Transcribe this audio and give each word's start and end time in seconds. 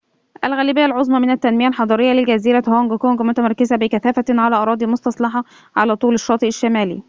الغالبية 0.43 0.85
العظمى 0.85 1.19
من 1.19 1.31
التنمية 1.31 1.67
الحضرية 1.67 2.13
لجزيرة 2.13 2.63
هونج 2.69 2.93
كونج 2.93 3.21
متمركزةٌ 3.21 3.75
بكثافةٍ 3.75 4.25
على 4.29 4.55
أراضٍ 4.55 4.83
مستصلحة 4.83 5.43
على 5.75 5.95
طول 5.95 6.13
الشاطئ 6.13 6.47
الشمالي 6.47 6.99